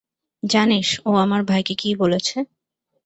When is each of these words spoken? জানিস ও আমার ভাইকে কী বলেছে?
জানিস 0.43 0.87
ও 1.05 1.11
আমার 1.15 1.41
ভাইকে 1.43 1.73
কী 1.75 1.89
বলেছে? 1.95 2.37